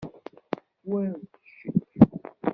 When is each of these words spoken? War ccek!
War 0.89 1.05
ccek! 1.45 1.79